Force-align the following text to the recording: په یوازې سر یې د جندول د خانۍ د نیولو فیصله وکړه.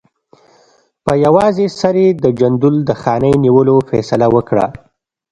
په 1.03 1.13
یوازې 1.25 1.65
سر 1.79 1.95
یې 2.03 2.09
د 2.23 2.25
جندول 2.39 2.75
د 2.85 2.91
خانۍ 3.01 3.33
د 3.37 3.41
نیولو 3.45 3.75
فیصله 3.89 4.27
وکړه. 4.35 4.65